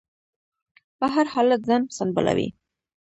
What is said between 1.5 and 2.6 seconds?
ځان سنبالوي.